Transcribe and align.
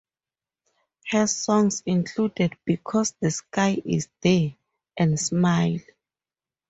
Her 1.11 1.27
songs 1.27 1.83
included 1.85 2.57
"Because 2.65 3.11
the 3.19 3.29
Sky 3.29 3.79
is 3.85 4.09
There" 4.21 4.55
and 4.97 5.19
"Smile". 5.19 5.77